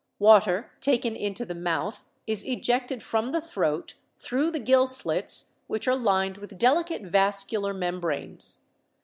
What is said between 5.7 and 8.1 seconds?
are lined with delicate vascular mem